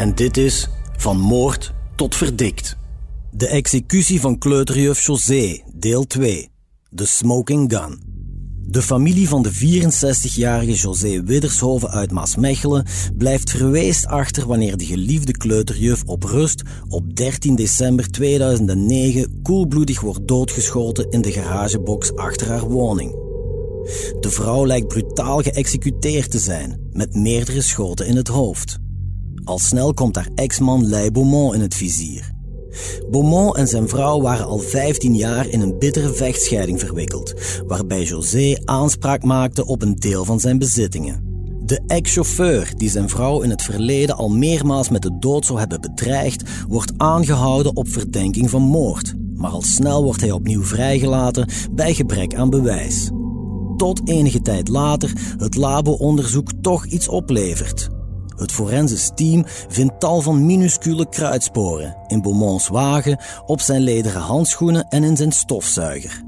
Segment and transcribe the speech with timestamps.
[0.00, 2.76] en dit is Van Moord tot Verdikt.
[3.30, 6.48] De executie van kleuterjuf José, deel 2.
[6.94, 8.00] The Smoking Gun.
[8.66, 15.32] De familie van de 64-jarige José Widdershoven uit Maasmechelen blijft verweest achter wanneer de geliefde
[15.32, 22.68] kleuterjuf op rust op 13 december 2009 koelbloedig wordt doodgeschoten in de garagebox achter haar
[22.68, 23.10] woning.
[24.20, 28.78] De vrouw lijkt brutaal geëxecuteerd te zijn, met meerdere schoten in het hoofd.
[29.44, 32.32] Al snel komt haar ex-man Lei Beaumont in het vizier.
[33.10, 37.34] Beaumont en zijn vrouw waren al 15 jaar in een bittere vechtscheiding verwikkeld,
[37.66, 41.28] waarbij José aanspraak maakte op een deel van zijn bezittingen.
[41.64, 45.80] De ex-chauffeur, die zijn vrouw in het verleden al meermaals met de dood zou hebben
[45.80, 49.14] bedreigd, wordt aangehouden op verdenking van moord.
[49.34, 53.10] Maar al snel wordt hij opnieuw vrijgelaten bij gebrek aan bewijs.
[53.76, 57.90] Tot enige tijd later het labo-onderzoek toch iets oplevert.
[58.40, 64.88] Het forensisch team vindt tal van minuscule kruidsporen in Beaumonts wagen, op zijn lederen handschoenen
[64.88, 66.22] en in zijn stofzuiger.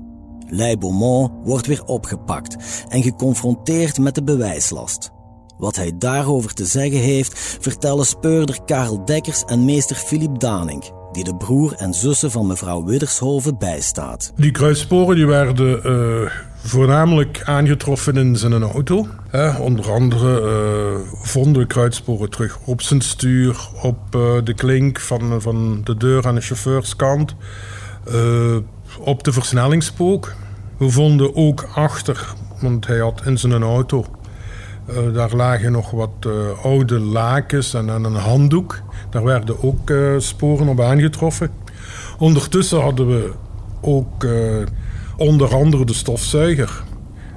[0.49, 2.57] Lei Beaumont wordt weer opgepakt
[2.89, 5.11] en geconfronteerd met de bewijslast.
[5.59, 11.25] Wat hij daarover te zeggen heeft, vertellen speurder Karel Dekkers en meester Philip Daning, die
[11.25, 14.33] de broer en zussen van mevrouw Widdershoven bijstaat.
[14.37, 15.85] Die kruissporen die werden
[16.63, 19.07] voornamelijk aangetroffen in zijn auto.
[19.61, 25.81] onder andere uh, vonden kruidsporen terug op zijn stuur, op uh, de klink van, van
[25.85, 27.35] de deur aan de chauffeurskant,
[28.99, 30.35] op de versnellingspook.
[30.77, 34.05] We vonden ook achter, want hij had in zijn auto
[35.13, 36.29] daar lagen nog wat
[36.63, 38.81] oude lakens en, en, een handdoek.
[39.11, 41.51] Daar werden ook sporen op aangetroffen.
[42.19, 43.33] Ondertussen hadden we
[43.81, 44.25] ook
[45.17, 46.83] onder andere de stofzuiger.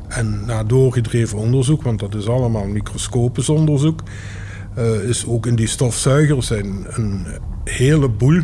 [0.07, 3.99] En na doorgedreven onderzoek, want dat is allemaal microscopisch onderzoek,
[5.07, 7.25] is ook in die stofzuiger zijn een
[7.63, 8.41] heleboel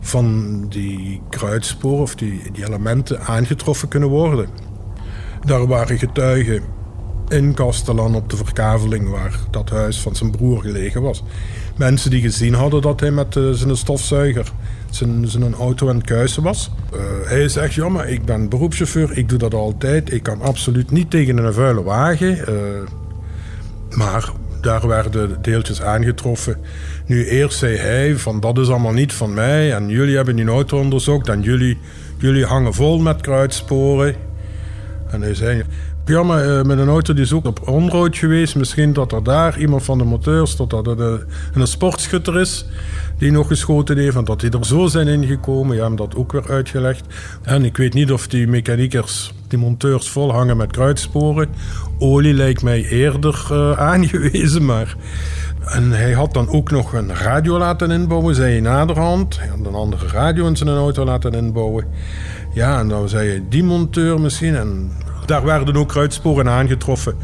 [0.00, 4.48] van die kruidsporen of die, die elementen aangetroffen kunnen worden.
[5.44, 6.62] Daar waren getuigen
[7.28, 11.22] in Castellan op de verkaveling waar dat huis van zijn broer gelegen was.
[11.76, 14.52] Mensen die gezien hadden dat hij met uh, zijn stofzuiger
[14.94, 16.70] zijn, zijn auto aan het kuisen was.
[16.94, 20.12] Uh, hij zegt, ja maar ik ben beroepschauffeur, ik doe dat altijd.
[20.12, 22.36] Ik kan absoluut niet tegen een vuile wagen.
[22.38, 22.46] Uh,
[23.96, 26.56] maar daar werden deeltjes aangetroffen.
[27.06, 30.46] Nu eerst zei hij van dat is allemaal niet van mij en jullie hebben die
[30.46, 31.78] auto onderzocht en jullie,
[32.18, 34.14] jullie hangen vol met kruidsporen.
[35.10, 35.64] En hij zei,
[36.04, 38.56] ja, maar uh, met een auto die is ook op onrood geweest.
[38.56, 41.20] Misschien dat er daar iemand van de monteurs, dat dat een,
[41.54, 42.66] een sportschutter is
[43.18, 44.16] die nog geschoten heeft.
[44.16, 45.76] En dat die er zo zijn ingekomen.
[45.76, 47.04] Ja, hebben dat ook weer uitgelegd.
[47.42, 51.48] En ik weet niet of die mechaniekers, die monteurs vol hangen met kruidsporen.
[51.98, 54.96] Olie lijkt mij eerder uh, aangewezen, maar...
[55.64, 59.38] En hij had dan ook nog een radio laten inbouwen, zei hij naderhand.
[59.38, 61.84] Hij had een andere radio in zijn auto laten inbouwen.
[62.54, 64.56] Ja, en dan zei hij die monteur misschien.
[64.56, 64.90] En
[65.26, 67.14] daar werden ook kruidsporen aangetroffen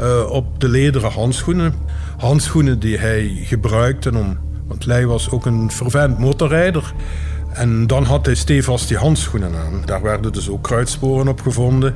[0.00, 1.74] uh, op de lederen handschoenen.
[2.18, 4.38] Handschoenen die hij gebruikte om...
[4.66, 6.92] Want Leij was ook een vervent motorrijder.
[7.52, 9.82] En dan had hij stevast die handschoenen aan.
[9.84, 11.94] Daar werden dus ook kruidsporen op gevonden.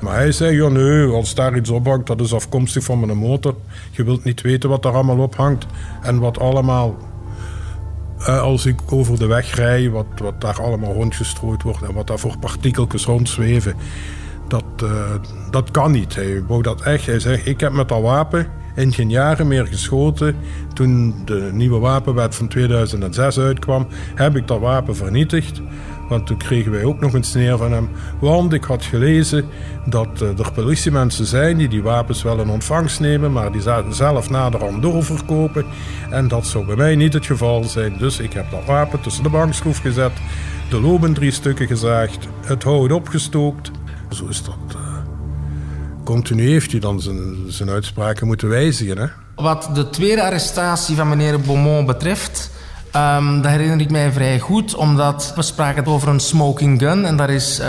[0.00, 3.18] Maar hij zei, ja nee, als daar iets op hangt, dat is afkomstig van mijn
[3.18, 3.54] motor.
[3.90, 5.66] Je wilt niet weten wat daar allemaal op hangt.
[6.02, 6.96] En wat allemaal,
[8.20, 11.82] uh, als ik over de weg rij, wat, wat daar allemaal rondgestrooid wordt.
[11.82, 13.74] En wat daar voor partikeltjes rondzweven
[14.52, 14.90] dat, uh,
[15.50, 16.14] dat kan niet.
[16.14, 17.06] Hij wou dat echt.
[17.06, 20.36] Hij zegt, ik heb met dat wapen in geen jaren meer geschoten.
[20.72, 25.62] Toen de nieuwe wapenwet van 2006 uitkwam, heb ik dat wapen vernietigd.
[26.08, 27.88] Want toen kregen wij ook nog een sneer van hem.
[28.20, 29.44] Want ik had gelezen
[29.86, 34.30] dat uh, er politiemensen zijn die die wapens wel in ontvangst nemen, maar die zelf
[34.30, 35.64] naderhand doorverkopen.
[36.10, 37.96] En dat zou bij mij niet het geval zijn.
[37.98, 40.12] Dus ik heb dat wapen tussen de bankschroef gezet,
[40.70, 43.70] de loop drie stukken gezaagd, het hout opgestookt.
[44.14, 44.54] Zo is dat.
[44.76, 44.80] Uh,
[46.04, 48.98] continu heeft hij dan zijn, zijn uitspraken moeten wijzigen.
[48.98, 49.06] Hè?
[49.34, 52.50] Wat de tweede arrestatie van meneer Beaumont betreft
[52.96, 57.04] Um, dat herinner ik mij vrij goed, omdat we spraken over een smoking gun.
[57.04, 57.66] En dat is uh,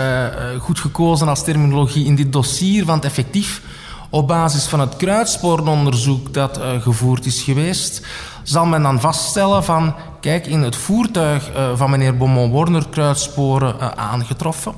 [0.60, 3.62] goed gekozen als terminologie in dit dossier, want effectief,
[4.10, 8.06] op basis van het kruidsporenonderzoek dat gevoerd is geweest,
[8.42, 13.96] zal men dan vaststellen van, kijk, in het voertuig van meneer Beaumont worden er kruidsporen
[13.96, 14.74] aangetroffen.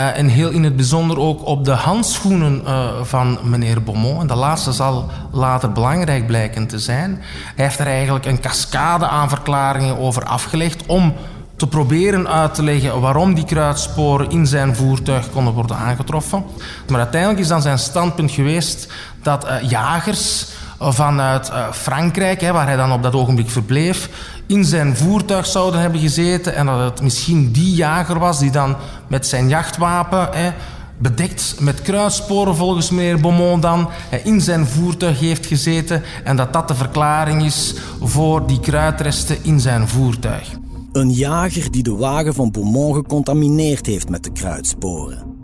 [0.00, 4.20] Uh, en heel in het bijzonder ook op de handschoenen uh, van meneer Beaumont.
[4.20, 7.22] En de laatste zal later belangrijk blijken te zijn.
[7.54, 11.14] Hij heeft er eigenlijk een cascade aan verklaringen over afgelegd om
[11.56, 16.44] te proberen uit te leggen waarom die kruidsporen in zijn voertuig konden worden aangetroffen.
[16.88, 20.46] Maar uiteindelijk is dan zijn standpunt geweest dat uh, jagers
[20.78, 24.08] vanuit Frankrijk, hè, waar hij dan op dat ogenblik verbleef,
[24.46, 28.76] in zijn voertuig zouden hebben gezeten en dat het misschien die jager was die dan
[29.06, 30.54] met zijn jachtwapen,
[30.98, 33.88] bedekt met kruissporen volgens meneer Beaumont dan,
[34.24, 39.60] in zijn voertuig heeft gezeten en dat dat de verklaring is voor die kruidresten in
[39.60, 40.48] zijn voertuig.
[40.92, 45.34] Een jager die de wagen van Beaumont gecontamineerd heeft met de kruidsporen.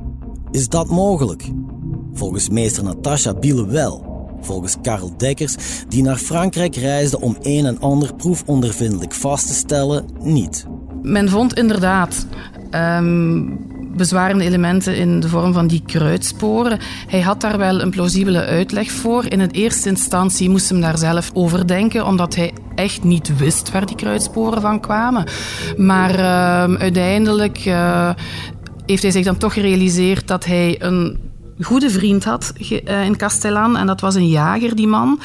[0.51, 1.51] Is dat mogelijk?
[2.15, 4.12] Volgens meester Natasha Biele wel.
[4.43, 5.57] Volgens Karel Dekkers,
[5.89, 10.67] die naar Frankrijk reisde om een en ander proefondervindelijk vast te stellen, niet.
[11.03, 12.27] Men vond inderdaad
[12.71, 13.59] um,
[13.97, 16.79] bezwarende elementen in de vorm van die kruidsporen.
[17.07, 19.25] Hij had daar wel een plausibele uitleg voor.
[19.29, 23.71] In het eerste instantie moest hem daar zelf over denken, omdat hij echt niet wist
[23.71, 25.25] waar die kruidsporen van kwamen.
[25.77, 28.11] Maar uh, uiteindelijk uh,
[28.87, 33.77] heeft hij zich dan toch gerealiseerd dat hij een goede vriend had uh, in Castellan.
[33.77, 35.21] En dat was een jager, die man.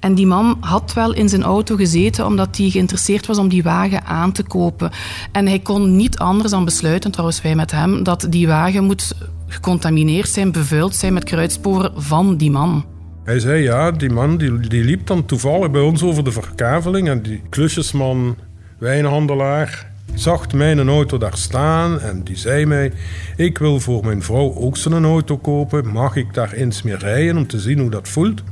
[0.00, 3.62] En die man had wel in zijn auto gezeten omdat hij geïnteresseerd was om die
[3.62, 4.90] wagen aan te kopen.
[5.32, 9.14] En hij kon niet anders dan besluiten, trouwens wij met hem, dat die wagen moet
[9.46, 12.84] gecontamineerd zijn, bevuild zijn met kruidsporen van die man.
[13.24, 17.08] Hij zei ja, die man die, die liep dan toevallig bij ons over de verkaveling
[17.08, 18.36] en die klusjesman,
[18.78, 22.92] wijnhandelaar, zag mijn auto daar staan en die zei mij:
[23.36, 25.86] Ik wil voor mijn vrouw ook zo'n auto kopen.
[25.86, 28.42] Mag ik daar eens mee rijden om te zien hoe dat voelt?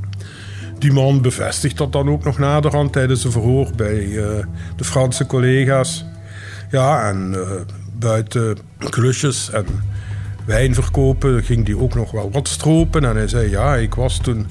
[0.78, 4.24] Die man bevestigt dat dan ook nog naderhand tijdens een verhoor bij uh,
[4.76, 6.04] de Franse collega's.
[6.70, 7.50] Ja, en uh,
[7.98, 9.66] buiten klusjes en
[10.44, 13.04] wijn verkopen ging die ook nog wel wat stropen.
[13.04, 14.46] En hij zei: Ja, ik was toen.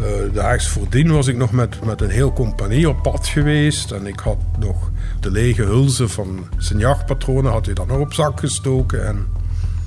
[0.00, 3.90] Uh, daags voordien was ik nog met, met een heel compagnie op pad geweest.
[3.90, 4.90] En ik had nog
[5.20, 9.06] de lege hulzen van zijn jachtpatronen had hij dan nog op zak gestoken.
[9.06, 9.26] En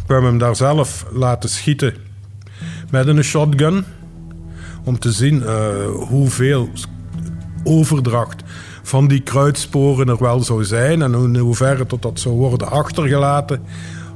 [0.08, 1.94] we hem daar zelf laten schieten
[2.90, 3.84] met een shotgun.
[4.84, 6.70] Om te zien uh, hoeveel
[7.64, 8.44] overdracht
[8.84, 11.02] van die kruidsporen er wel zou zijn.
[11.02, 13.62] En in hoeverre tot dat zou worden achtergelaten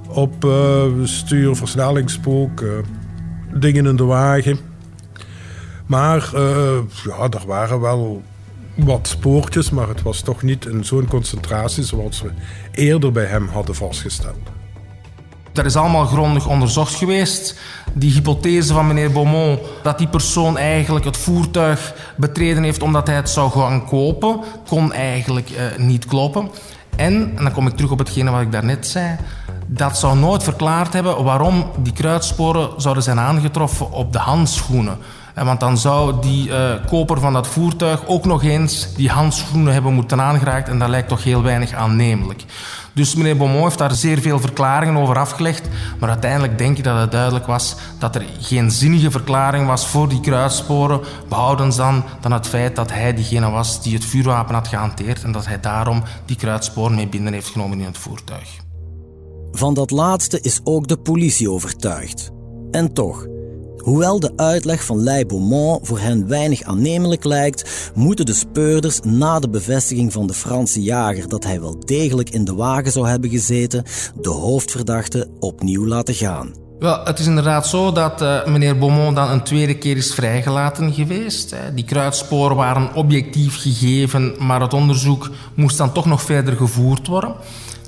[0.08, 2.70] op uh, stuur, versnellingsspook, uh,
[3.54, 4.75] dingen in de wagen.
[5.86, 6.30] Maar
[7.04, 8.22] ja, er waren wel
[8.76, 12.32] wat spoortjes, maar het was toch niet in zo'n concentratie zoals we
[12.72, 14.54] eerder bij hem hadden vastgesteld.
[15.56, 17.60] Dat is allemaal grondig onderzocht geweest.
[17.94, 23.16] Die hypothese van meneer Beaumont dat die persoon eigenlijk het voertuig betreden heeft omdat hij
[23.16, 26.50] het zou gaan kopen, kon eigenlijk uh, niet kloppen.
[26.96, 29.16] En, en dan kom ik terug op hetgene wat ik daarnet zei,
[29.68, 34.98] dat zou nooit verklaard hebben waarom die kruidsporen zouden zijn aangetroffen op de handschoenen.
[35.44, 36.56] Want dan zou die uh,
[36.88, 40.70] koper van dat voertuig ook nog eens die handschoenen hebben moeten aangeraakt.
[40.70, 42.46] En dat lijkt toch heel weinig aannemelijk.
[42.94, 45.68] Dus meneer Beaumont heeft daar zeer veel verklaringen over afgelegd.
[46.00, 50.10] Maar uiteindelijk denk ik dat het duidelijk was dat er geen zinnige verklaring was voor
[50.10, 51.00] die kruissporen.
[51.30, 55.24] Behoudens dan, dan het feit dat hij diegene was die het vuurwapen had gehanteerd.
[55.24, 58.50] En dat hij daarom die kruidsporen mee binnen heeft genomen in het voertuig.
[59.52, 62.32] Van dat laatste is ook de politie overtuigd.
[62.72, 63.26] En toch,
[63.86, 69.40] Hoewel de uitleg van Lei Beaumont voor hen weinig aannemelijk lijkt, moeten de speurders na
[69.40, 73.30] de bevestiging van de Franse jager dat hij wel degelijk in de wagen zou hebben
[73.30, 73.84] gezeten,
[74.22, 76.54] de hoofdverdachte opnieuw laten gaan.
[76.80, 80.94] Wel, het is inderdaad zo dat uh, meneer Beaumont dan een tweede keer is vrijgelaten
[80.94, 81.56] geweest.
[81.76, 87.34] Die kruidsporen waren objectief gegeven, maar het onderzoek moest dan toch nog verder gevoerd worden.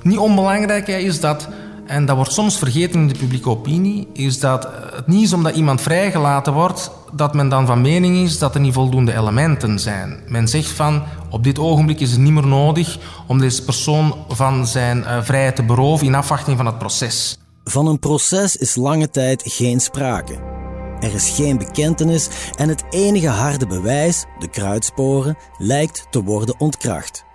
[0.01, 1.47] Niet onbelangrijk is dat
[1.87, 5.55] en dat wordt soms vergeten in de publieke opinie, is dat het niet is omdat
[5.55, 10.19] iemand vrijgelaten wordt, dat men dan van mening is dat er niet voldoende elementen zijn.
[10.27, 14.67] Men zegt van, op dit ogenblik is het niet meer nodig om deze persoon van
[14.67, 17.37] zijn uh, vrijheid te beroven in afwachting van het proces.
[17.63, 20.55] Van een proces is lange tijd geen sprake.
[20.99, 27.26] Er is geen bekentenis en het enige harde bewijs, de kruidsporen, lijkt te worden ontkracht.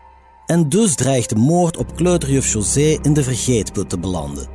[0.47, 4.49] En dus dreigt de moord op kleuterjuf José in de vergeetput te belanden.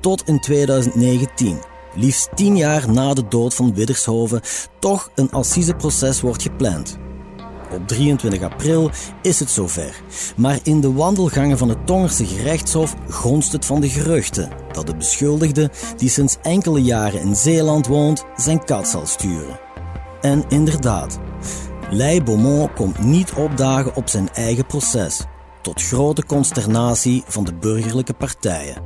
[0.00, 1.58] Tot in 2019,
[1.94, 4.40] liefst tien jaar na de dood van Widdershoven,
[4.78, 6.98] toch een assiseproces wordt gepland.
[7.72, 8.90] Op 23 april
[9.22, 10.02] is het zover.
[10.36, 14.96] Maar in de wandelgangen van het Tongerse gerechtshof gonst het van de geruchten dat de
[14.96, 19.60] beschuldigde, die sinds enkele jaren in Zeeland woont, zijn kat zal sturen.
[20.20, 21.18] En inderdaad,
[21.90, 25.24] Lei Beaumont komt niet opdagen op zijn eigen proces,
[25.62, 28.76] tot grote consternatie van de burgerlijke partijen.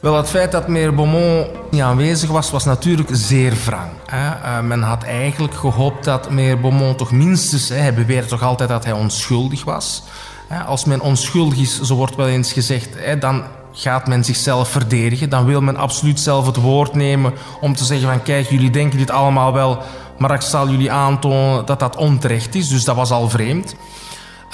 [0.00, 3.90] Wel, het feit dat meneer Beaumont niet aanwezig was, was natuurlijk zeer wrang.
[4.12, 7.68] Uh, men had eigenlijk gehoopt dat meneer Beaumont toch minstens...
[7.68, 10.02] Hè, hij beweerde toch altijd dat hij onschuldig was.
[10.66, 15.30] als men onschuldig is, zo wordt wel eens gezegd, hè, dan gaat men zichzelf verdedigen.
[15.30, 18.22] Dan wil men absoluut zelf het woord nemen om te zeggen van...
[18.22, 19.82] kijk, jullie denken dit allemaal wel,
[20.18, 22.68] maar ik zal jullie aantonen dat dat onterecht is.
[22.68, 23.74] Dus dat was al vreemd.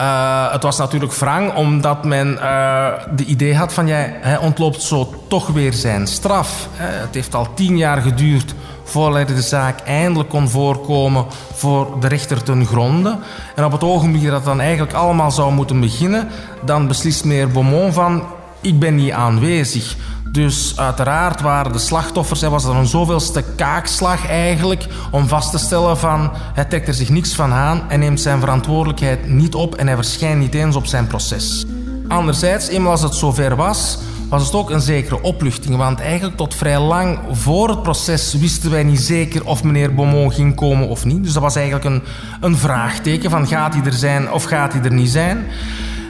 [0.01, 3.87] Uh, het was natuurlijk wrang, omdat men uh, de idee had van...
[3.87, 6.69] Jij, hij ontloopt zo toch weer zijn straf.
[6.77, 8.55] Het heeft al tien jaar geduurd
[8.85, 13.19] voordat de zaak eindelijk kon voorkomen voor de rechter ten gronde.
[13.55, 16.29] En op het ogenblik dat dan eigenlijk allemaal zou moeten beginnen...
[16.65, 18.23] dan beslist meneer Beaumont van...
[18.65, 19.97] ik ben niet aanwezig.
[20.31, 25.59] Dus uiteraard waren de slachtoffers, hij was er een zoveelste kaakslag eigenlijk, om vast te
[25.59, 29.75] stellen van hij trekt er zich niks van aan en neemt zijn verantwoordelijkheid niet op
[29.75, 31.67] en hij verschijnt niet eens op zijn proces.
[32.09, 35.77] Anderzijds, eenmaal als het zover was, was het ook een zekere opluchting.
[35.77, 40.35] Want eigenlijk tot vrij lang voor het proces wisten wij niet zeker of meneer Beaumont
[40.35, 41.25] ging komen of niet.
[41.25, 42.03] Dus dat was eigenlijk een,
[42.41, 45.47] een vraagteken van gaat hij er zijn of gaat hij er niet zijn.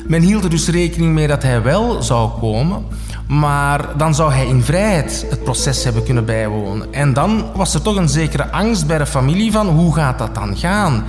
[0.06, 2.84] Men hield er dus rekening mee dat hij wel zou komen.
[3.28, 6.92] Maar dan zou hij in vrijheid het proces hebben kunnen bijwonen.
[6.92, 10.34] En dan was er toch een zekere angst bij de familie van hoe gaat dat
[10.34, 11.04] dan gaan?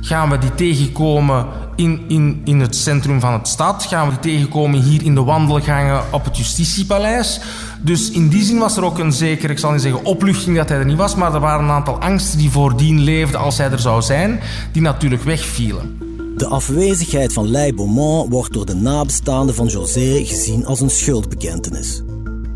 [0.00, 3.84] Gaan we die tegenkomen in, in, in het centrum van het stad?
[3.84, 7.40] Gaan we die tegenkomen hier in de wandelgangen op het justitiepaleis?
[7.80, 10.68] Dus in die zin was er ook een zekere, ik zal niet zeggen opluchting dat
[10.68, 13.70] hij er niet was, maar er waren een aantal angsten die voordien leefden als hij
[13.70, 14.40] er zou zijn,
[14.72, 16.09] die natuurlijk wegvielen.
[16.40, 22.02] De afwezigheid van Lei Beaumont wordt door de nabestaanden van José gezien als een schuldbekentenis.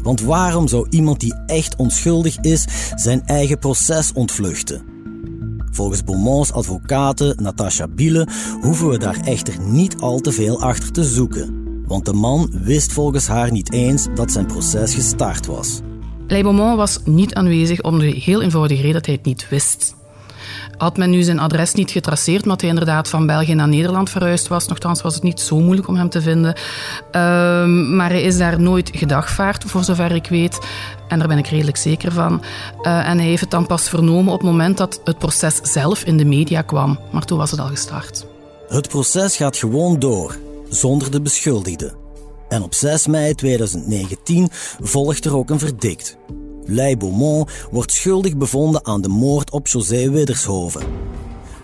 [0.03, 4.83] Want waarom zou iemand die echt onschuldig is zijn eigen proces ontvluchten?
[5.71, 8.29] Volgens Beaumonts advocaten Natasha Biele
[8.61, 11.64] hoeven we daar echter niet al te veel achter te zoeken.
[11.87, 15.81] Want de man wist volgens haar niet eens dat zijn proces gestart was.
[16.26, 19.95] Lei Beaumont was niet aanwezig om de heel eenvoudige reden dat hij het niet wist.
[20.76, 24.49] Had men nu zijn adres niet getraceerd, omdat hij inderdaad van België naar Nederland verhuisd
[24.49, 26.54] was, nogthans was het niet zo moeilijk om hem te vinden.
[27.12, 30.58] Um, maar hij is daar nooit gedagvaard, voor zover ik weet.
[31.08, 32.42] En daar ben ik redelijk zeker van.
[32.82, 36.04] Uh, en hij heeft het dan pas vernomen op het moment dat het proces zelf
[36.04, 36.99] in de media kwam.
[37.12, 38.26] Maar toen was het al gestart.
[38.68, 41.94] Het proces gaat gewoon door, zonder de beschuldigde.
[42.49, 44.49] En op 6 mei 2019
[44.82, 46.16] volgt er ook een verdict.
[46.66, 50.83] Lei Beaumont wordt schuldig bevonden aan de moord op José Widdershoven.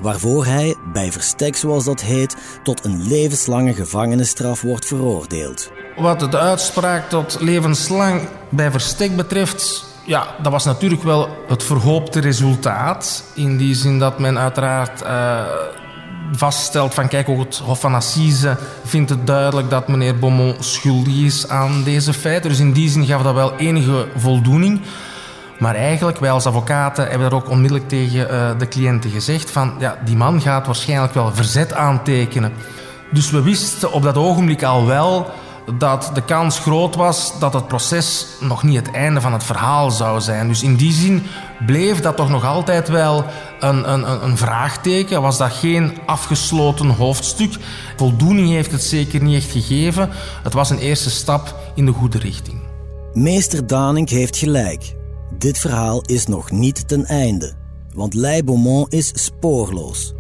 [0.01, 5.71] Waarvoor hij, bij verstek zoals dat heet, tot een levenslange gevangenisstraf wordt veroordeeld.
[5.97, 12.21] Wat de uitspraak tot levenslang bij verstek betreft, ja, dat was natuurlijk wel het verhoopte
[12.21, 13.25] resultaat.
[13.35, 15.45] In die zin dat men uiteraard uh,
[16.33, 21.15] vaststelt van kijk, ook het Hof van Assise vindt het duidelijk dat meneer Beaumont schuldig
[21.15, 22.51] is aan deze feiten.
[22.51, 24.81] Dus in die zin gaf dat wel enige voldoening.
[25.59, 29.75] Maar eigenlijk, wij als advocaten hebben daar ook onmiddellijk tegen uh, de cliënten gezegd van
[29.79, 32.53] ja, die man gaat waarschijnlijk wel verzet aantekenen.
[33.11, 35.31] Dus we wisten op dat ogenblik al wel
[35.79, 39.91] dat de kans groot was dat het proces nog niet het einde van het verhaal
[39.91, 40.49] zou zijn.
[40.49, 41.23] Dus in die zin
[41.67, 43.25] bleef dat toch nog altijd wel
[43.61, 45.23] een, een, een vraagteken.
[45.23, 47.57] Was dat geen afgesloten hoofdstuk?
[47.97, 50.09] Voldoening heeft het zeker niet echt gegeven.
[50.43, 52.61] Het was een eerste stap in de goede richting.
[53.13, 54.95] Meester Daning heeft gelijk.
[55.39, 57.53] Dit verhaal is nog niet ten einde,
[57.95, 60.13] want Lei Beaumont is spoorloos.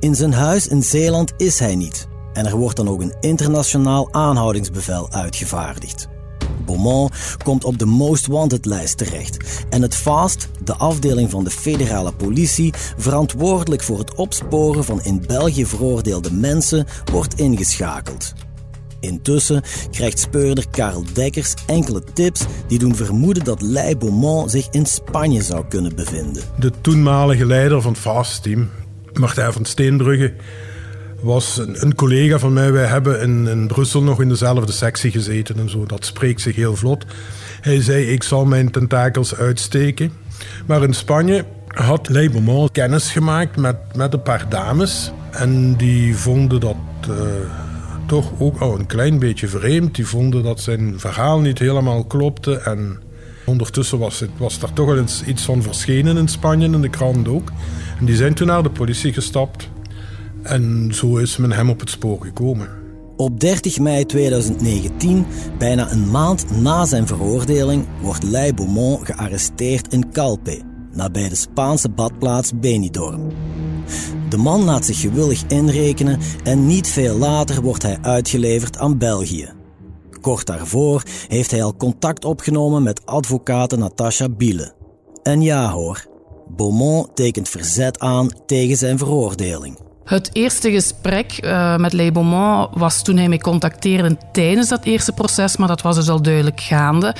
[0.00, 4.08] In zijn huis in Zeeland is hij niet en er wordt dan ook een internationaal
[4.12, 6.08] aanhoudingsbevel uitgevaardigd.
[6.64, 7.14] Beaumont
[7.44, 12.72] komt op de Most Wanted-lijst terecht en het FAST, de afdeling van de federale politie,
[12.96, 18.32] verantwoordelijk voor het opsporen van in België veroordeelde mensen, wordt ingeschakeld.
[19.00, 24.86] Intussen krijgt speurder Karel Dekkers enkele tips die doen vermoeden dat Lei Beaumont zich in
[24.86, 26.42] Spanje zou kunnen bevinden.
[26.58, 28.70] De toenmalige leider van het Fast-team,
[29.12, 30.34] Martijn van Steenbrugge,
[31.26, 32.72] was een, een, collega van mij.
[32.72, 35.86] Wij hebben in, in, Brussel nog in dezelfde sectie gezeten en zo.
[35.86, 37.04] Dat spreekt zich heel vlot.
[37.60, 40.12] Hij zei, ik zal mijn tentakels uitsteken.
[40.66, 45.12] Maar in Spanje had Lei Beaumont kennis gemaakt met, met een paar dames.
[45.30, 46.76] En die vonden dat...
[47.08, 47.16] Uh,
[48.06, 49.94] toch ook al een klein beetje vreemd.
[49.94, 52.56] Die vonden dat zijn verhaal niet helemaal klopte.
[52.56, 52.98] En
[53.44, 56.88] ondertussen was, het, was daar toch al eens iets van verschenen in Spanje, in de
[56.88, 57.52] krant ook.
[57.98, 59.68] En die zijn toen naar de politie gestapt.
[60.46, 62.68] En zo is men hem op het spoor gekomen.
[63.16, 65.26] Op 30 mei 2019,
[65.58, 70.62] bijna een maand na zijn veroordeling, wordt Lei Beaumont gearresteerd in Calpe,
[70.92, 73.28] nabij de Spaanse badplaats Benidorm.
[74.28, 79.48] De man laat zich gewillig inrekenen en niet veel later wordt hij uitgeleverd aan België.
[80.20, 84.72] Kort daarvoor heeft hij al contact opgenomen met advocate Natasha Biele.
[85.22, 86.06] En ja hoor,
[86.56, 89.85] Beaumont tekent verzet aan tegen zijn veroordeling.
[90.06, 95.12] Het eerste gesprek uh, met Le Beaumont was toen hij mij contacteerde tijdens dat eerste
[95.12, 97.06] proces, maar dat was dus al duidelijk gaande.
[97.06, 97.14] Uh,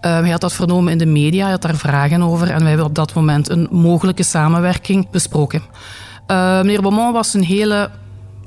[0.00, 2.86] hij had dat vernomen in de media, hij had daar vragen over en wij hebben
[2.86, 5.62] op dat moment een mogelijke samenwerking besproken.
[6.26, 7.90] Uh, meneer Beaumont was een hele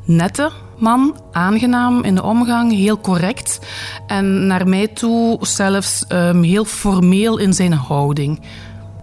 [0.06, 3.60] nette man, aangenaam in de omgang, heel correct
[4.08, 8.42] en naar mij toe zelfs um, heel formeel in zijn houding.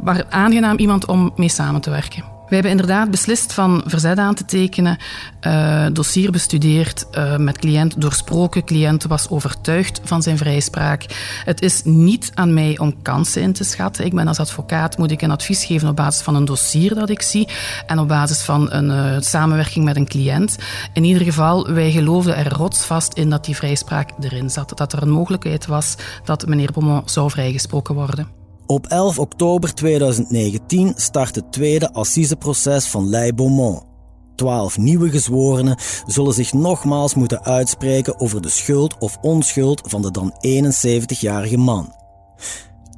[0.03, 2.32] Maar aangenaam iemand om mee samen te werken.
[2.53, 4.99] We hebben inderdaad beslist van verzet aan te tekenen,
[5.47, 8.65] uh, dossier bestudeerd, uh, met cliënt doorsproken.
[8.65, 11.05] Cliënt was overtuigd van zijn vrijspraak.
[11.45, 14.05] Het is niet aan mij om kansen in te schatten.
[14.05, 17.11] Ik ben als advocaat, moet ik een advies geven op basis van een dossier dat
[17.11, 17.49] ik zie
[17.87, 20.59] en op basis van een uh, samenwerking met een cliënt.
[20.93, 24.73] In ieder geval, wij geloofden er rotsvast in dat die vrijspraak erin zat.
[24.79, 28.42] Dat er een mogelijkheid was dat meneer Beaumont zou vrijgesproken worden.
[28.67, 33.83] Op 11 oktober 2019 start het tweede assiseproces van Lei Beaumont.
[34.35, 35.77] Twaalf nieuwe gezworenen
[36.07, 41.95] zullen zich nogmaals moeten uitspreken over de schuld of onschuld van de dan 71-jarige man.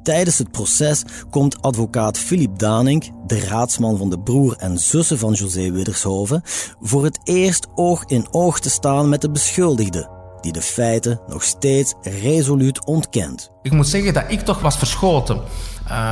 [0.03, 5.33] Tijdens het proces komt advocaat Philip Danink, de raadsman van de broer en zussen van
[5.33, 6.41] José Widdershoven,
[6.81, 10.09] voor het eerst oog in oog te staan met de beschuldigde,
[10.45, 13.51] die de feiten nog steeds resoluut ontkent.
[13.61, 15.41] Ik moet zeggen dat ik toch was verschoten.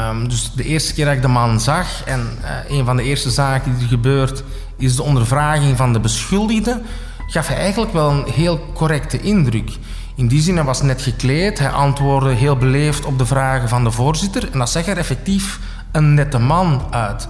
[0.10, 3.04] Um, dus de eerste keer dat ik de man zag en uh, een van de
[3.04, 4.44] eerste zaken die er gebeurt
[4.78, 6.82] is de ondervraging van de beschuldigde,
[7.28, 9.78] gaf hij eigenlijk wel een heel correcte indruk.
[10.16, 13.84] In die zin, hij was net gekleed, hij antwoordde heel beleefd op de vragen van
[13.84, 15.60] de voorzitter en dat zag er effectief
[15.92, 17.28] een nette man uit.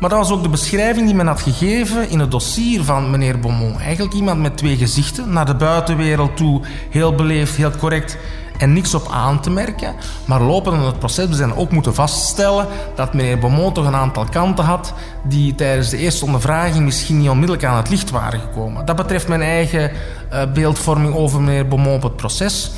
[0.00, 3.38] Maar dat was ook de beschrijving die men had gegeven in het dossier van meneer
[3.38, 3.80] Beaumont.
[3.80, 8.18] Eigenlijk iemand met twee gezichten, naar de buitenwereld toe, heel beleefd, heel correct
[8.58, 9.94] en niks op aan te merken.
[10.24, 13.94] Maar lopend in het proces we zijn ook moeten vaststellen dat meneer Beaumont toch een
[13.94, 18.40] aantal kanten had die tijdens de eerste ondervraging misschien niet onmiddellijk aan het licht waren
[18.40, 18.86] gekomen.
[18.86, 19.90] Dat betreft mijn eigen
[20.32, 22.70] uh, beeldvorming over meneer Beaumont op het proces.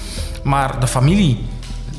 [0.42, 1.46] Maar de familie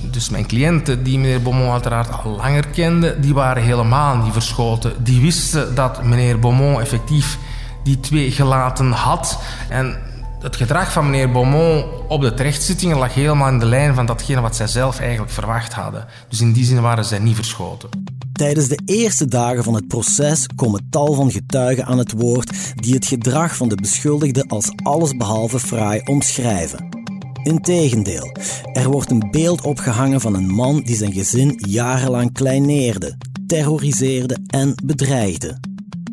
[0.10, 4.94] dus mijn cliënten, die meneer Beaumont uiteraard al langer kenden, die waren helemaal niet verschoten.
[5.04, 7.38] Die wisten dat meneer Beaumont effectief
[7.84, 9.40] die twee gelaten had.
[9.70, 9.98] En
[10.40, 14.42] het gedrag van meneer Beaumont op de terechtzittingen lag helemaal in de lijn van datgene
[14.42, 16.06] wat zij zelf eigenlijk verwacht hadden.
[16.30, 17.90] Dus in die zin waren zij niet verschoten.
[18.34, 22.94] Tijdens de eerste dagen van het proces komen tal van getuigen aan het woord die
[22.94, 27.01] het gedrag van de beschuldigde als allesbehalve fraai omschrijven.
[27.44, 28.32] Integendeel,
[28.74, 34.74] er wordt een beeld opgehangen van een man die zijn gezin jarenlang kleineerde, terroriseerde en
[34.86, 35.60] bedreigde.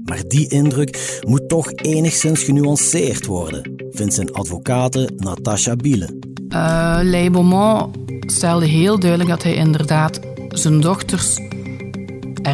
[0.05, 6.17] Maar die indruk moet toch enigszins genuanceerd worden, vindt zijn advocate Natasha Biele.
[6.49, 11.39] Uh, Lei Beaumont stelde heel duidelijk dat hij inderdaad zijn dochters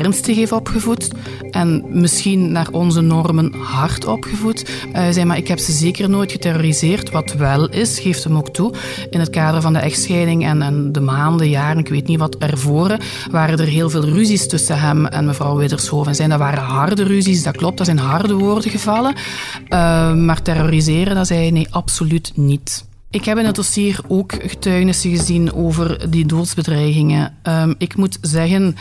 [0.00, 1.08] ernstig heeft opgevoed
[1.50, 4.70] en misschien naar onze normen hard opgevoed.
[4.92, 7.10] Hij zei, maar ik heb ze zeker nooit geterroriseerd.
[7.10, 8.72] Wat wel is, geeft hem ook toe,
[9.10, 12.36] in het kader van de echtscheiding en, en de maanden, jaren, ik weet niet wat
[12.36, 12.96] ervoor,
[13.30, 16.14] waren er heel veel ruzies tussen hem en mevrouw Widdershoven.
[16.14, 19.14] Zijn, dat waren harde ruzies, dat klopt, dat zijn harde woorden gevallen.
[19.14, 22.84] Uh, maar terroriseren, dat zei hij, nee, absoluut niet.
[23.14, 27.34] Ik heb in het dossier ook getuigenissen gezien over die doodsbedreigingen.
[27.42, 28.76] Um, ik moet zeggen,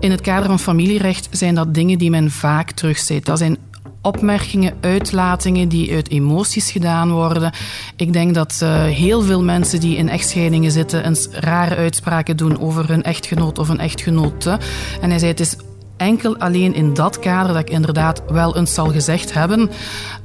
[0.00, 3.26] in het kader van familierecht zijn dat dingen die men vaak terugziet.
[3.26, 3.56] Dat zijn
[4.02, 7.52] opmerkingen, uitlatingen die uit emoties gedaan worden.
[7.96, 12.60] Ik denk dat uh, heel veel mensen die in echtscheidingen zitten eens rare uitspraken doen
[12.60, 14.58] over hun echtgenoot of een echtgenote.
[15.00, 15.56] En hij zei het is
[15.96, 19.70] enkel alleen in dat kader dat ik inderdaad wel eens zal gezegd hebben.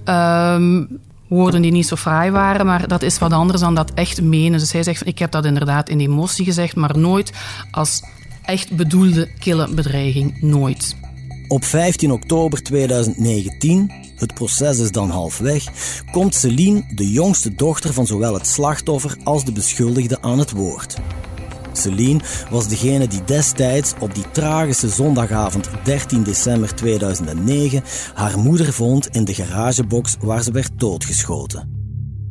[0.06, 4.22] Um, woorden die niet zo fraai waren, maar dat is wat anders dan dat echt
[4.22, 4.60] menen.
[4.60, 7.32] Dus hij zegt, ik heb dat inderdaad in emotie gezegd, maar nooit
[7.72, 8.02] als
[8.46, 10.42] echt bedoelde kille bedreiging.
[10.42, 10.96] Nooit.
[11.48, 15.64] Op 15 oktober 2019, het proces is dan halfweg,
[16.12, 20.98] komt Celine, de jongste dochter van zowel het slachtoffer als de beschuldigde, aan het woord.
[21.78, 29.08] Celine was degene die destijds op die tragische zondagavond 13 december 2009 haar moeder vond
[29.08, 31.76] in de garagebox waar ze werd doodgeschoten.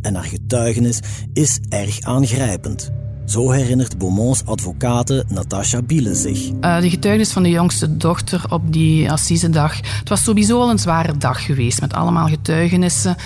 [0.01, 1.01] En haar getuigenis
[1.33, 2.93] is erg aangrijpend.
[3.27, 6.51] Zo herinnert Beaumonts advocate Natasha Bielen zich.
[6.61, 9.77] Uh, de getuigenis van de jongste dochter op die assisedag.
[9.99, 13.17] Het was sowieso al een zware dag geweest met allemaal getuigenissen.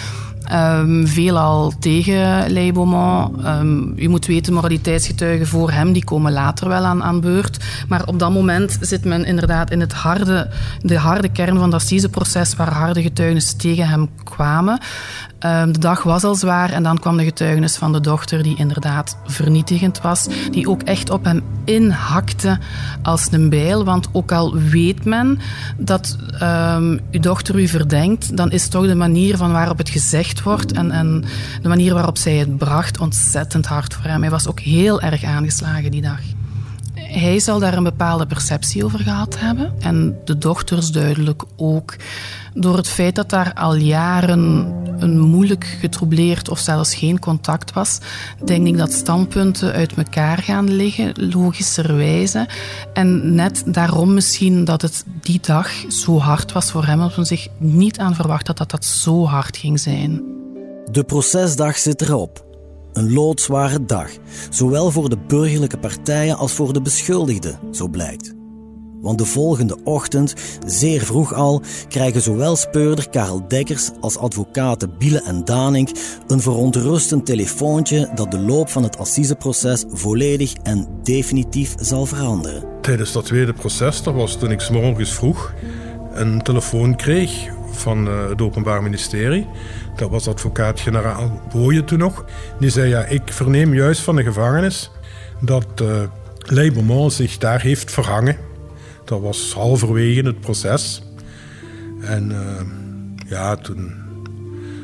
[0.53, 3.45] Um, veelal tegen Lei Beaumont.
[3.47, 7.65] Um, u moet weten, moraliteitsgetuigen voor hem die komen later wel aan, aan beurt.
[7.89, 10.51] Maar op dat moment zit men inderdaad in het harde,
[10.83, 14.79] de harde kern van dat assiseproces waar harde getuigenissen tegen hem kwamen.
[15.47, 18.57] Um, de dag was al zwaar en dan kwam de getuigenis van de dochter die
[18.57, 20.29] inderdaad vernietigend was.
[20.51, 22.59] Die ook echt op hem inhakte
[23.03, 23.85] als een bijl.
[23.85, 25.39] Want ook al weet men
[25.77, 26.17] dat
[27.11, 30.91] uw dochter u verdenkt, dan is toch de manier van waarop het gezegd wordt en,
[30.91, 31.25] en
[31.63, 34.21] de manier waarop zij het bracht ontzettend hard voor hem.
[34.21, 36.21] Hij was ook heel erg aangeslagen die dag.
[37.13, 39.73] Hij zal daar een bepaalde perceptie over gehad hebben.
[39.81, 41.97] En de dochters duidelijk ook.
[42.55, 47.99] Door het feit dat daar al jaren een moeilijk getroubleerd of zelfs geen contact was,
[48.45, 52.49] denk ik dat standpunten uit elkaar gaan liggen, logischerwijze.
[52.93, 57.27] En net daarom misschien dat het die dag zo hard was voor hem, dat men
[57.27, 60.23] zich niet aan verwacht had dat dat zo hard ging zijn.
[60.91, 62.50] De procesdag zit erop.
[62.93, 64.11] Een loodzware dag,
[64.51, 68.35] zowel voor de burgerlijke partijen als voor de beschuldigden, zo blijkt.
[69.01, 70.35] Want de volgende ochtend,
[70.67, 75.89] zeer vroeg al, krijgen zowel speurder Karel Dekkers als advocaten Biele en Danink
[76.27, 82.65] een verontrustend telefoontje dat de loop van het assiseproces volledig en definitief zal veranderen.
[82.81, 85.55] Tijdens dat tweede proces, dat was toen ik morgens vroeg
[86.13, 89.47] een telefoon kreeg van eh, het Openbaar Ministerie.
[89.97, 92.25] Dat was advocaat-generaal Booyen toen nog.
[92.59, 94.91] Die zei, ja, ik verneem juist van de gevangenis
[95.41, 98.37] dat uh, zich daar heeft verhangen.
[99.05, 101.03] Dat was halverwege het proces.
[102.01, 102.39] En uh,
[103.29, 103.93] ja, toen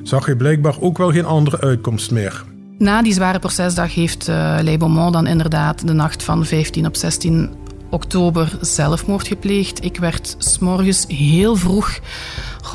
[0.02, 2.44] zag je blijkbaar ook wel geen andere uitkomst meer.
[2.78, 7.50] Na die zware procesdag heeft uh, dan inderdaad de nacht van 15 op 16
[7.90, 9.84] oktober zelfmoord gepleegd.
[9.84, 12.00] Ik werd s'morgens heel vroeg,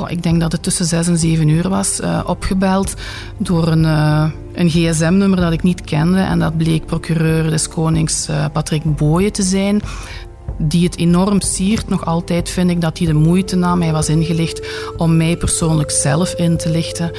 [0.08, 2.94] ik denk dat het tussen 6 en 7 uur was, uh, opgebeld
[3.36, 6.20] door een, uh, een gsm-nummer dat ik niet kende.
[6.20, 9.82] En dat bleek procureur des Konings uh, Patrick Booyen te zijn
[10.58, 11.88] die het enorm siert.
[11.88, 15.90] Nog altijd vind ik dat hij de moeite nam, hij was ingelicht, om mij persoonlijk
[15.90, 17.10] zelf in te lichten.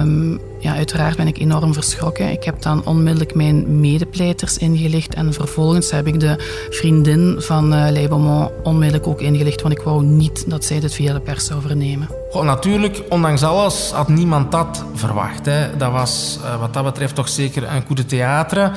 [0.00, 2.30] Um, ja, uiteraard ben ik enorm verschrokken.
[2.30, 8.46] Ik heb dan onmiddellijk mijn medepleiters ingelicht en vervolgens heb ik de vriendin van uh,
[8.62, 12.08] onmiddellijk ook ingelicht, want ik wou niet dat zij dit via de pers zou vernemen.
[12.30, 15.46] Goh, natuurlijk, ondanks alles had niemand dat verwacht.
[15.46, 15.76] Hè.
[15.76, 18.70] Dat was uh, wat dat betreft toch zeker een coup de theater.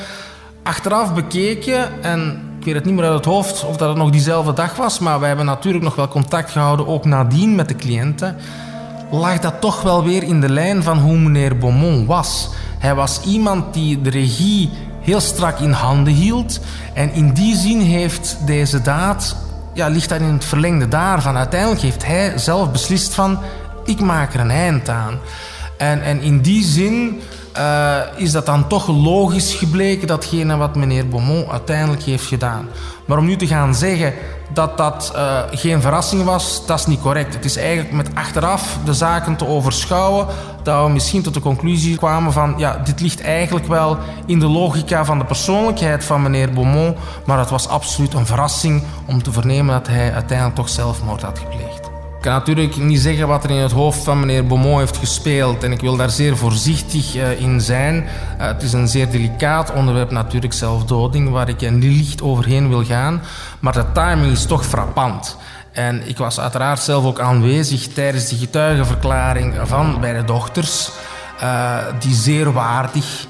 [0.63, 4.09] Achteraf bekeken, en ik weet het niet meer uit het hoofd of dat het nog
[4.09, 7.75] diezelfde dag was, maar wij hebben natuurlijk nog wel contact gehouden, ook nadien met de
[7.75, 8.37] cliënten
[9.11, 12.49] lag dat toch wel weer in de lijn van hoe meneer Beaumont was.
[12.79, 14.69] Hij was iemand die de regie
[15.01, 16.59] heel strak in handen hield.
[16.93, 19.35] En in die zin heeft deze daad,
[19.73, 21.37] ja, ligt dat in het verlengde daarvan.
[21.37, 23.39] Uiteindelijk heeft hij zelf beslist van,
[23.85, 25.19] ik maak er een eind aan.
[25.77, 27.21] En, en in die zin
[27.57, 32.67] uh, is dat dan toch logisch gebleken, datgene wat meneer Beaumont uiteindelijk heeft gedaan.
[33.09, 34.13] Maar om nu te gaan zeggen
[34.53, 37.33] dat dat uh, geen verrassing was, dat is niet correct.
[37.33, 40.27] Het is eigenlijk met achteraf de zaken te overschouwen
[40.63, 44.47] dat we misschien tot de conclusie kwamen van ja, dit ligt eigenlijk wel in de
[44.47, 49.31] logica van de persoonlijkheid van meneer Beaumont, maar het was absoluut een verrassing om te
[49.31, 51.88] vernemen dat hij uiteindelijk toch zelfmoord had gepleegd.
[52.19, 55.63] Ik kan natuurlijk niet zeggen wat er in het hoofd van meneer Beaumont heeft gespeeld.
[55.63, 57.95] En ik wil daar zeer voorzichtig uh, in zijn.
[57.95, 62.83] Uh, het is een zeer delicaat onderwerp, natuurlijk zelfdoding, waar ik niet licht overheen wil
[62.83, 63.21] gaan.
[63.59, 65.37] Maar de timing is toch frappant.
[65.71, 70.91] En ik was uiteraard zelf ook aanwezig tijdens de getuigenverklaring van beide dochters.
[71.99, 73.27] Die zeer waardig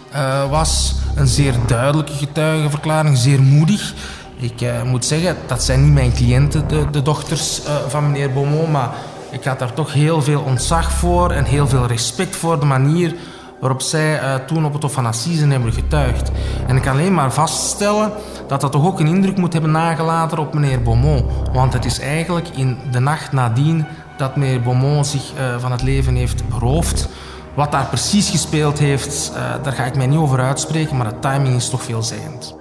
[0.49, 0.95] was.
[1.15, 3.93] Een zeer duidelijke getuigenverklaring, zeer moedig.
[4.41, 8.71] Ik uh, moet zeggen, dat zijn niet mijn cliënten, de, dochters uh, van meneer Beaumont,
[8.71, 8.89] maar
[9.31, 13.15] ik had daar toch heel veel ontzag voor en heel veel respect voor de manier
[13.59, 16.31] waarop zij uh, toen op het Hof van Assise hebben getuigd.
[16.67, 18.11] En ik kan alleen maar vaststellen
[18.47, 21.25] dat dat toch ook een indruk moet hebben nagelaten op meneer Beaumont.
[21.53, 23.85] Want het is eigenlijk in de nacht nadien
[24.17, 27.09] dat meneer Beaumont zich van het leven heeft beroofd
[27.53, 29.31] Wat daar precies gespeeld heeft,
[29.63, 32.58] daar ga ik mij niet over uitspreken, maar de timing is toch veelzeggend.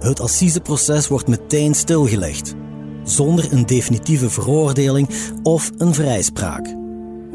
[0.00, 2.54] Het assiseproces wordt meteen stilgelegd,
[3.04, 5.08] zonder een definitieve veroordeling
[5.42, 6.78] of een vrijspraak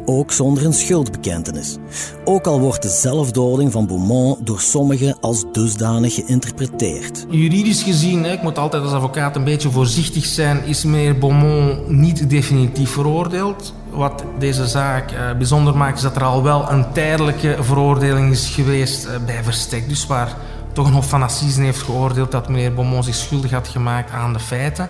[0.05, 1.77] ook zonder een schuldbekentenis.
[2.25, 7.25] Ook al wordt de zelfdoding van Beaumont door sommigen als dusdanig geïnterpreteerd.
[7.29, 12.29] Juridisch gezien, ik moet altijd als advocaat een beetje voorzichtig zijn, is meneer Beaumont niet
[12.29, 13.73] definitief veroordeeld.
[13.89, 18.49] Wat deze zaak eh, bijzonder maakt, is dat er al wel een tijdelijke veroordeling is
[18.49, 19.89] geweest eh, bij verstek.
[19.89, 20.37] Dus waar
[20.75, 24.33] toch een Hof van Assisen heeft geoordeeld dat meneer Beaumont zich schuldig had gemaakt aan
[24.33, 24.89] de feiten.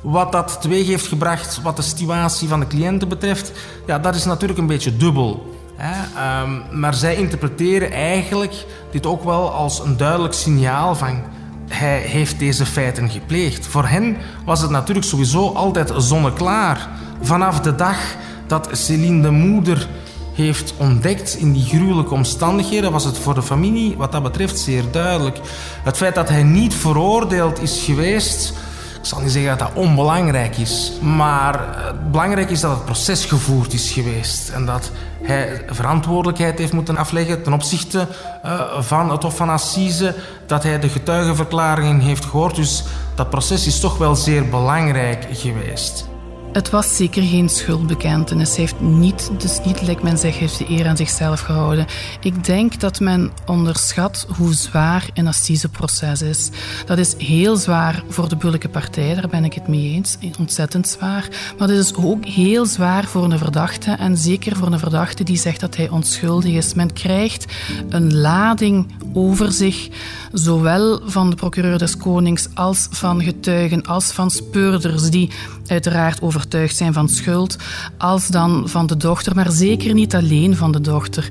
[0.00, 3.52] Wat dat teweeg heeft gebracht wat de situatie van de cliënten betreft,
[3.86, 5.56] ja, dat is natuurlijk een beetje dubbel.
[5.76, 6.40] Hè?
[6.42, 11.22] Um, maar zij interpreteren eigenlijk dit ook wel als een duidelijk signaal van
[11.68, 13.66] hij heeft deze feiten gepleegd.
[13.66, 16.88] Voor hen was het natuurlijk sowieso altijd zonneklaar.
[17.20, 17.98] Vanaf de dag
[18.46, 19.88] dat Céline de moeder
[20.32, 24.84] heeft ontdekt in die gruwelijke omstandigheden, was het voor de familie wat dat betreft zeer
[24.90, 25.40] duidelijk.
[25.82, 28.54] Het feit dat hij niet veroordeeld is geweest,
[29.02, 33.24] ik zal niet zeggen dat dat onbelangrijk is, maar het belangrijk is dat het proces
[33.24, 34.90] gevoerd is geweest en dat
[35.22, 38.06] hij verantwoordelijkheid heeft moeten afleggen ten opzichte
[38.44, 40.14] uh, van het Hof van Assise,
[40.46, 42.54] dat hij de getuigenverklaringen heeft gehoord.
[42.54, 46.10] Dus dat proces is toch wel zeer belangrijk geweest.
[46.52, 48.48] Het was zeker geen schuldbekentenis.
[48.48, 51.86] Hij heeft niet, dus niet, lijkt men zegt, heeft de eer aan zichzelf gehouden.
[52.20, 56.50] Ik denk dat men onderschat hoe zwaar een assiseproces is.
[56.86, 60.16] Dat is heel zwaar voor de burgerlijke partij, daar ben ik het mee eens.
[60.38, 61.28] Ontzettend zwaar.
[61.58, 63.90] Maar het is ook heel zwaar voor een verdachte.
[63.90, 66.74] En zeker voor een verdachte die zegt dat hij onschuldig is.
[66.74, 67.52] Men krijgt
[67.88, 69.88] een lading over zich,
[70.32, 75.30] zowel van de procureur des Konings als van getuigen, als van speurders die
[75.66, 77.56] uiteraard overtuigd zijn van schuld,
[77.98, 81.28] als dan van de dochter, maar zeker niet alleen van de dochter.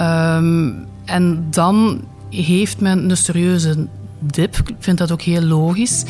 [0.00, 3.86] Um, en dan heeft men een serieuze
[4.18, 4.56] dip.
[4.56, 6.04] Ik vind dat ook heel logisch.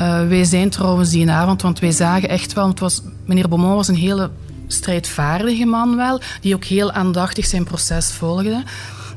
[0.00, 3.74] Uh, wij zijn trouwens die avond, want wij zagen echt wel, het was, meneer Beaumont
[3.74, 4.30] was een hele
[4.66, 8.62] strijdvaardige man wel, die ook heel aandachtig zijn proces volgde.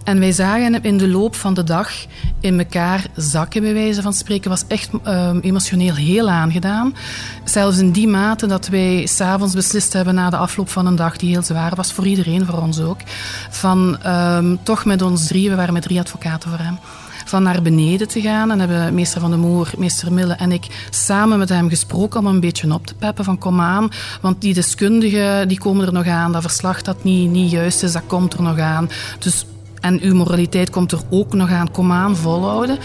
[0.04, 1.92] En wij zagen hem in de loop van de dag
[2.40, 4.50] in elkaar zakken, bij wijze van spreken.
[4.50, 6.96] was echt um, emotioneel heel aangedaan.
[7.44, 11.18] Zelfs in die mate dat wij s'avonds beslist hebben na de afloop van een dag
[11.18, 13.00] die heel zwaar was, voor iedereen, voor ons ook,
[13.50, 16.80] van um, toch met ons drie, we waren met drie advocaten voor hem,
[17.26, 18.52] van naar beneden te gaan.
[18.52, 22.26] En hebben meester Van de Moer, meester Mille en ik samen met hem gesproken om
[22.26, 23.90] een beetje op te peppen van kom aan,
[24.22, 27.92] want die deskundigen die komen er nog aan, dat verslag dat niet, niet juist is,
[27.92, 28.90] dat komt er nog aan.
[29.20, 29.46] Dus
[29.84, 32.78] en uw moraliteit komt er ook nog aan, kom aan, volhouden.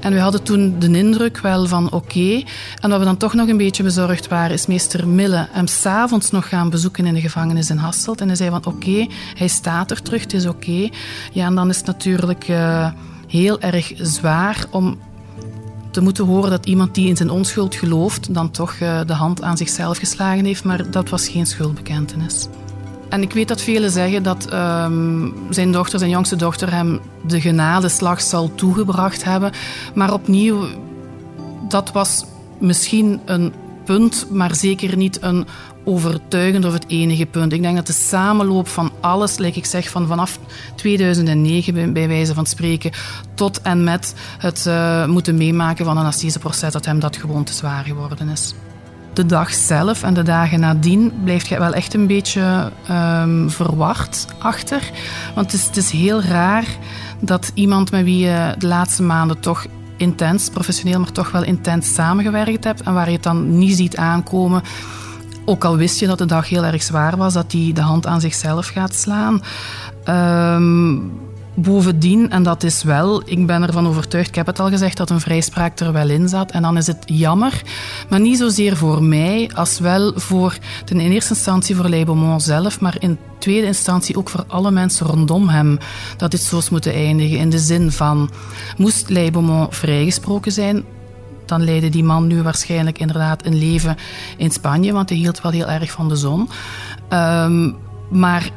[0.00, 2.42] En we hadden toen de indruk wel van oké.
[2.80, 6.30] En wat we dan toch nog een beetje bezorgd waren, is meester Mille hem s'avonds
[6.30, 8.20] nog gaan bezoeken in de gevangenis in Hasselt.
[8.20, 10.88] En hij zei van oké, hij staat er terug, het is oké.
[11.32, 12.90] Ja, en dan is het natuurlijk uh,
[13.28, 14.98] heel erg zwaar om
[15.90, 19.42] te moeten horen dat iemand die in zijn onschuld gelooft, dan toch uh, de hand
[19.42, 20.64] aan zichzelf geslagen heeft.
[20.64, 22.48] Maar dat was geen schuldbekentenis.
[23.14, 27.40] En ik weet dat velen zeggen dat um, zijn dochter, zijn jongste dochter, hem de
[27.40, 29.52] genadeslag zal toegebracht hebben.
[29.94, 30.66] Maar opnieuw,
[31.68, 32.24] dat was
[32.58, 33.52] misschien een
[33.84, 35.46] punt, maar zeker niet een
[35.84, 37.52] overtuigend of het enige punt.
[37.52, 40.38] Ik denk dat de samenloop van alles, like ik zeg, van vanaf
[40.74, 42.90] 2009 bij, wijze van spreken,
[43.34, 47.52] tot en met het uh, moeten meemaken van een assiseproces, dat hem dat gewoon te
[47.52, 48.54] zwaar geworden is
[49.16, 54.26] de dag zelf en de dagen nadien blijf je wel echt een beetje um, verward
[54.38, 54.90] achter.
[55.34, 56.66] Want het is, het is heel raar
[57.20, 61.94] dat iemand met wie je de laatste maanden toch intens, professioneel, maar toch wel intens
[61.94, 64.62] samengewerkt hebt en waar je het dan niet ziet aankomen.
[65.44, 68.06] Ook al wist je dat de dag heel erg zwaar was, dat hij de hand
[68.06, 69.42] aan zichzelf gaat slaan.
[70.08, 71.12] Um,
[71.56, 75.10] Bovendien, en dat is wel, ik ben ervan overtuigd, ik heb het al gezegd, dat
[75.10, 76.50] een vrijspraak er wel in zat.
[76.50, 77.62] En dan is het jammer,
[78.08, 82.96] maar niet zozeer voor mij, als wel voor, in eerste instantie voor Leibomont zelf, maar
[82.98, 85.78] in tweede instantie ook voor alle mensen rondom hem,
[86.16, 87.38] dat dit zo moeten eindigen.
[87.38, 88.30] In de zin van,
[88.76, 90.84] moest Leibomont vrijgesproken zijn,
[91.46, 93.96] dan leidde die man nu waarschijnlijk inderdaad een leven
[94.36, 96.48] in Spanje, want hij hield wel heel erg van de zon.
[97.12, 97.76] Um,
[98.10, 98.50] maar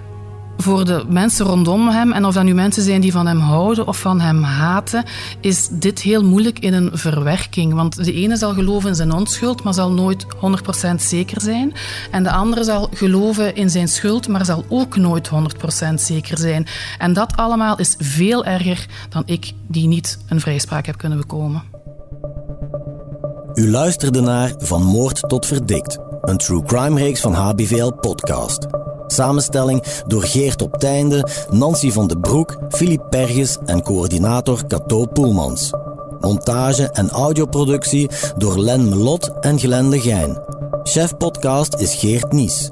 [0.57, 3.87] voor de mensen rondom hem, en of dat nu mensen zijn die van hem houden
[3.87, 5.03] of van hem haten,
[5.41, 7.73] is dit heel moeilijk in een verwerking.
[7.73, 11.73] Want de ene zal geloven in zijn onschuld, maar zal nooit 100% zeker zijn.
[12.11, 16.67] En de andere zal geloven in zijn schuld, maar zal ook nooit 100% zeker zijn.
[16.97, 21.63] En dat allemaal is veel erger dan ik, die niet een vrijspraak heb kunnen bekomen.
[23.53, 28.86] U luisterde naar Van Moord tot Verdikt, een true crime reeks van HBVL Podcast.
[29.07, 35.71] Samenstelling door Geert op Teinde, Nancy van de Broek, Filip Perges en coördinator Cato Poelmans.
[36.19, 40.41] Montage en audioproductie door Len Melot en Glenn Legijn.
[40.83, 42.69] Chef podcast is Geert Nies.